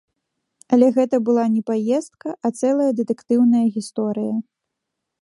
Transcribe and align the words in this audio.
Але 0.77 0.87
гэта 0.95 1.19
была 1.27 1.43
не 1.59 1.61
паездка, 1.69 2.29
а 2.49 2.53
цэлая 2.63 2.91
дэтэктыўная 3.01 3.65
гісторыя. 3.77 4.35